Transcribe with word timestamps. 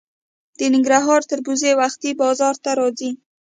د 0.57 0.59
ننګرهار 0.73 1.21
تربوز 1.29 1.61
وختي 1.81 2.11
بازار 2.21 2.55
ته 2.63 2.71
راځي. 2.79 3.11